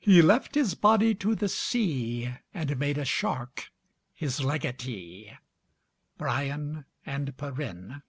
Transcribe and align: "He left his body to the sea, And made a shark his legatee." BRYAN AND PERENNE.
"He 0.00 0.20
left 0.20 0.56
his 0.56 0.74
body 0.74 1.14
to 1.14 1.36
the 1.36 1.48
sea, 1.48 2.34
And 2.52 2.76
made 2.76 2.98
a 2.98 3.04
shark 3.04 3.70
his 4.12 4.40
legatee." 4.42 5.30
BRYAN 6.16 6.84
AND 7.06 7.36
PERENNE. 7.36 8.02